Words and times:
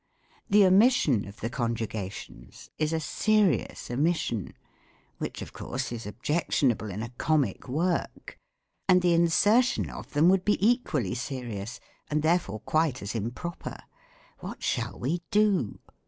The 0.49 0.65
omission 0.65 1.27
of 1.27 1.41
the 1.41 1.49
conjuga 1.51 2.11
tions 2.11 2.71
is 2.79 2.91
a 2.91 2.99
serious 2.99 3.91
omission— 3.91 4.53
which, 5.19 5.43
of 5.43 5.53
course, 5.53 5.91
is 5.91 6.07
objec 6.07 6.49
tionable 6.49 6.91
in 6.91 7.03
a 7.03 7.11
comic 7.21 7.69
work— 7.69 8.39
and 8.89 9.03
the 9.03 9.13
insertion 9.13 9.91
of 9.91 10.13
them 10.13 10.27
would 10.29 10.43
be 10.43 10.57
equally 10.59 11.13
serious, 11.13 11.79
and 12.09 12.23
therefore 12.23 12.61
quite 12.61 13.03
as 13.03 13.13
im 13.13 13.29
proper. 13.29 13.77
What 14.39 14.63
shall 14.63 14.97
we 14.97 15.21
do 15.29 15.77